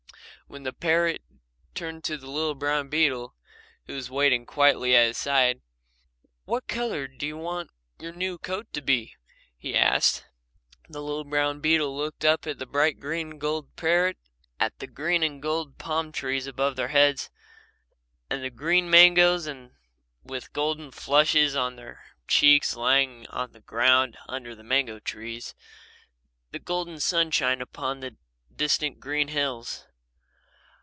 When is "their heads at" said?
16.75-18.41